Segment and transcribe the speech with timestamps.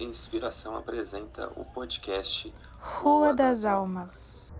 [0.00, 4.54] Inspiração apresenta o podcast Rua das Almas.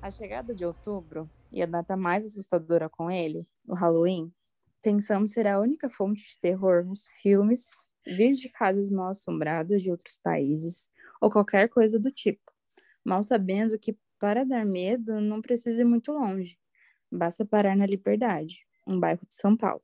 [0.00, 4.32] A chegada de outubro e a data mais assustadora com ele, o Halloween,
[4.80, 7.72] pensamos ser a única fonte de terror nos filmes,
[8.06, 10.88] vídeos de casas mal assombradas de outros países
[11.20, 12.52] ou qualquer coisa do tipo,
[13.04, 16.56] mal sabendo que para dar medo não precisa ir muito longe,
[17.10, 19.82] basta parar na Liberdade, um bairro de São Paulo.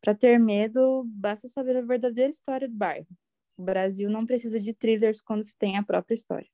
[0.00, 3.08] Para ter medo, basta saber a verdadeira história do bairro.
[3.56, 6.48] O Brasil não precisa de thrillers quando se tem a própria história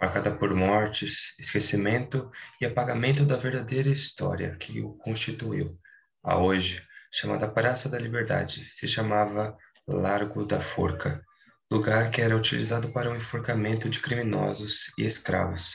[0.00, 5.78] marcada por mortes, esquecimento e apagamento da verdadeira história que o constituiu.
[6.24, 9.54] A hoje, chamada Praça da Liberdade, se chamava
[9.86, 11.22] Largo da Forca,
[11.70, 15.74] lugar que era utilizado para o enforcamento de criminosos e escravos.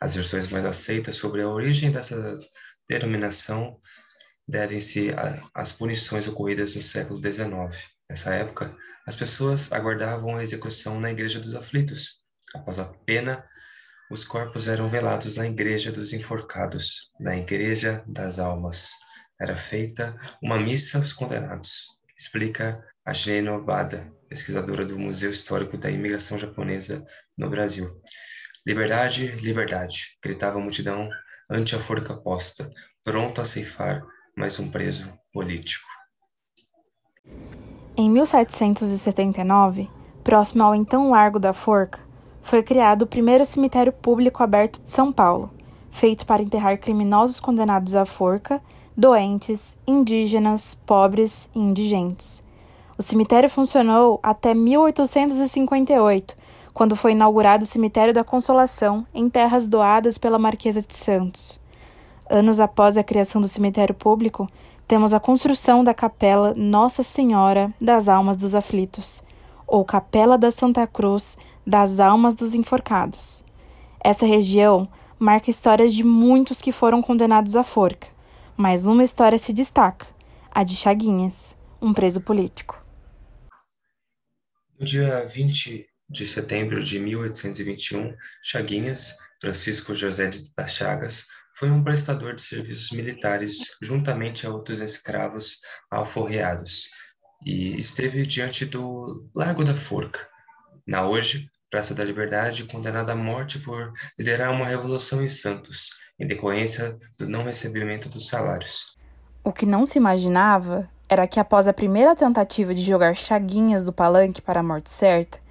[0.00, 2.34] As versões mais aceitas sobre a origem dessa
[2.88, 3.80] denominação
[4.46, 5.10] devem-se
[5.54, 7.48] às punições ocorridas no século XIX.
[8.10, 12.22] Nessa época, as pessoas aguardavam a execução na Igreja dos Aflitos,
[12.54, 13.44] Após a pena,
[14.10, 18.92] os corpos eram velados na igreja dos enforcados, na igreja das almas.
[19.40, 25.90] Era feita uma missa aos condenados, explica a Shino Bada, pesquisadora do Museu Histórico da
[25.90, 27.04] Imigração Japonesa
[27.36, 28.00] no Brasil.
[28.66, 31.10] Liberdade, liberdade, gritava a multidão
[31.50, 32.70] ante a forca posta,
[33.04, 34.02] pronto a ceifar
[34.34, 35.84] mais um preso político.
[37.94, 39.90] Em 1779,
[40.24, 42.00] próximo ao então Largo da Forca,
[42.40, 45.52] foi criado o primeiro cemitério público aberto de São Paulo,
[45.90, 48.62] feito para enterrar criminosos condenados à forca,
[48.96, 52.42] doentes, indígenas, pobres e indigentes.
[52.96, 56.34] O cemitério funcionou até 1858,
[56.74, 61.60] quando foi inaugurado o Cemitério da Consolação, em terras doadas pela Marquesa de Santos.
[62.28, 64.50] Anos após a criação do cemitério público,
[64.88, 69.22] temos a construção da Capela Nossa Senhora das Almas dos Aflitos,
[69.68, 73.44] ou Capela da Santa Cruz das almas dos enforcados.
[74.02, 78.08] Essa região marca histórias de muitos que foram condenados à forca,
[78.56, 80.06] mas uma história se destaca,
[80.50, 82.82] a de Chaguinhas, um preso político.
[84.78, 91.26] No dia 20 de setembro de 1821, Chaguinhas, Francisco José das Chagas,
[91.58, 95.58] foi um prestador de serviços militares juntamente a outros escravos
[95.90, 96.88] alforreados
[97.44, 100.26] e esteve diante do Largo da Forca,
[100.86, 106.26] na hoje Praça da Liberdade, condenado à morte por liderar uma revolução em Santos, em
[106.26, 108.96] decorrência do não recebimento dos salários.
[109.42, 113.92] O que não se imaginava era que após a primeira tentativa de jogar chaguinhas do
[113.92, 115.43] palanque para a morte certa,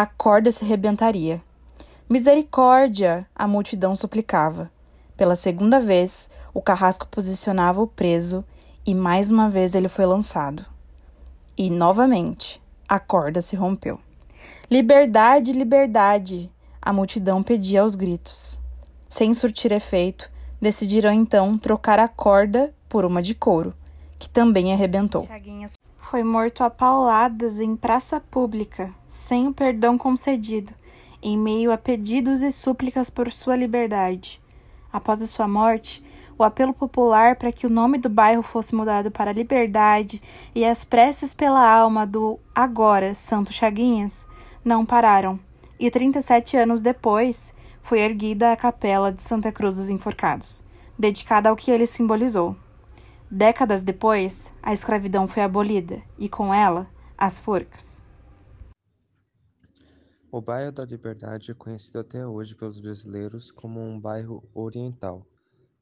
[0.00, 1.42] a corda se rebentaria.
[2.08, 3.26] Misericórdia!
[3.34, 4.70] A multidão suplicava.
[5.14, 8.42] Pela segunda vez, o carrasco posicionava o preso
[8.86, 10.64] e mais uma vez ele foi lançado.
[11.54, 14.00] E novamente, a corda se rompeu.
[14.70, 16.50] Liberdade, liberdade!
[16.80, 18.58] A multidão pedia aos gritos.
[19.06, 23.74] Sem surtir efeito, decidiram então trocar a corda por uma de couro,
[24.18, 25.28] que também arrebentou.
[26.10, 30.72] Foi morto a pauladas em praça pública, sem o perdão concedido,
[31.22, 34.40] em meio a pedidos e súplicas por sua liberdade.
[34.92, 36.04] Após a sua morte,
[36.36, 40.20] o apelo popular para que o nome do bairro fosse mudado para Liberdade
[40.52, 44.26] e as preces pela alma do agora Santo Chaguinhas
[44.64, 45.38] não pararam,
[45.78, 50.64] e 37 anos depois foi erguida a Capela de Santa Cruz dos Enforcados,
[50.98, 52.56] dedicada ao que ele simbolizou.
[53.32, 58.04] Décadas depois, a escravidão foi abolida e, com ela, as forcas.
[60.32, 65.24] O bairro da Liberdade é conhecido até hoje pelos brasileiros como um bairro oriental,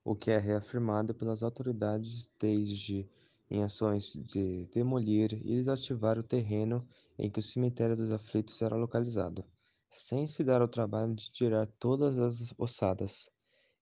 [0.05, 3.09] o que é reafirmado pelas autoridades desde
[3.51, 6.87] em ações de demolir e desativar o terreno
[7.19, 9.43] em que o cemitério dos aflitos era localizado,
[9.89, 13.31] sem se dar ao trabalho de tirar todas as ossadas,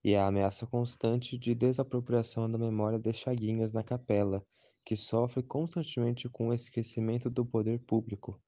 [0.06, 4.40] e a ameaça constante de desapropriação da memória de Chaguinhas na capela,
[4.84, 8.40] que sofre constantemente com o esquecimento do poder público.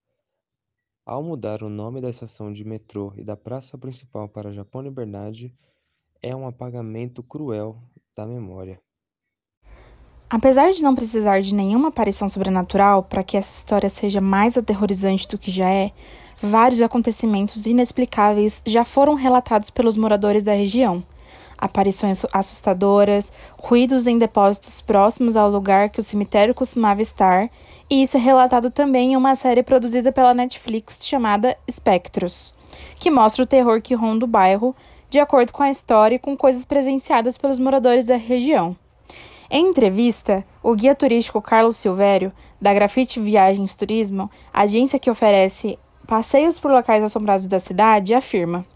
[1.05, 5.53] Ao mudar o nome da estação de metrô e da praça principal para Japão Liberdade,
[6.23, 7.83] é um apagamento cruel
[8.15, 8.81] da memória.
[10.31, 15.27] Apesar de não precisar de nenhuma aparição sobrenatural para que essa história seja mais aterrorizante
[15.27, 15.91] do que já é,
[16.41, 21.03] vários acontecimentos inexplicáveis já foram relatados pelos moradores da região.
[21.59, 27.51] Aparições assustadoras, ruídos em depósitos próximos ao lugar que o cemitério costumava estar,
[27.91, 32.55] e isso é relatado também em uma série produzida pela Netflix chamada Espectros,
[33.01, 34.75] que mostra o terror que ronda o bairro
[35.11, 38.77] de acordo com a história e com coisas presenciadas pelos moradores da região.
[39.51, 42.31] Em entrevista, o guia turístico Carlos Silvério,
[42.61, 48.67] da Grafite Viagens Turismo, agência que oferece passeios por locais assombrados da cidade, afirma: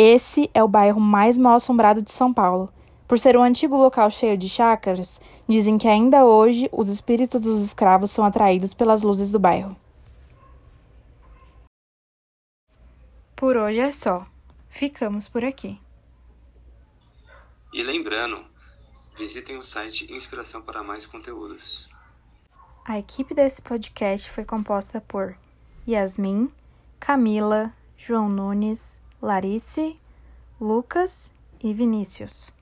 [0.00, 2.72] Esse é o bairro mais mal assombrado de São Paulo.
[3.08, 7.60] Por ser um antigo local cheio de chácaras, dizem que ainda hoje os espíritos dos
[7.60, 9.76] escravos são atraídos pelas luzes do bairro.
[13.34, 14.24] Por hoje é só.
[14.68, 15.80] Ficamos por aqui.
[17.72, 18.44] E lembrando,
[19.16, 21.90] visitem o site Inspiração para mais conteúdos.
[22.84, 25.36] A equipe desse podcast foi composta por
[25.88, 26.52] Yasmin,
[27.00, 29.96] Camila, João Nunes, Larice,
[30.60, 32.57] Lucas e Vinícius.